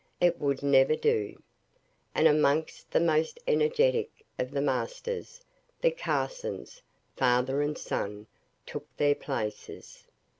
[0.19, 1.43] It would never do.
[2.15, 5.43] And amongst the most energetic of the masters,
[5.79, 6.81] the Carsons,
[7.15, 8.25] father and son,
[8.65, 10.07] took their places.